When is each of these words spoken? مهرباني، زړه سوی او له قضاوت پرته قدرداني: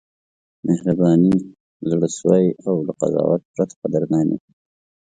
مهرباني، 0.67 1.33
زړه 1.89 2.07
سوی 2.19 2.45
او 2.67 2.75
له 2.87 2.93
قضاوت 3.01 3.41
پرته 3.53 3.75
قدرداني: 3.81 4.37